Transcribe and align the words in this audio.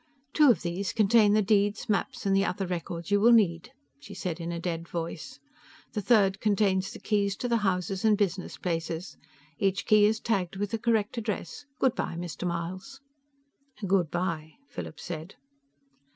"Two 0.33 0.49
of 0.49 0.63
these 0.63 0.93
contain 0.93 1.33
the 1.33 1.43
deeds, 1.43 1.87
maps 1.87 2.25
and 2.25 2.35
other 2.43 2.65
records 2.65 3.11
you 3.11 3.19
will 3.19 3.31
need," 3.31 3.71
she 3.99 4.15
said 4.15 4.39
in 4.39 4.51
a 4.51 4.59
dead 4.59 4.87
voice. 4.87 5.39
"The 5.93 6.01
third 6.01 6.39
contains 6.39 6.89
the 6.89 6.97
keys 6.99 7.35
to 7.35 7.47
the 7.47 7.57
houses 7.57 8.03
and 8.03 8.17
business 8.17 8.57
places. 8.57 9.15
Each 9.59 9.85
key 9.85 10.05
is 10.05 10.19
tagged 10.19 10.55
with 10.55 10.71
the 10.71 10.79
correct 10.79 11.19
address. 11.19 11.67
Good 11.77 11.93
by, 11.93 12.15
Mr. 12.15 12.47
Myles." 12.47 12.99
"Good 13.85 14.09
by," 14.09 14.53
Philip 14.69 14.99
said. 14.99 15.35